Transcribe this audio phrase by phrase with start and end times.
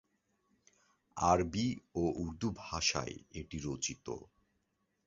[1.17, 1.67] আরবি
[1.95, 4.05] ও উর্দু ভাষায় এটি রচিত।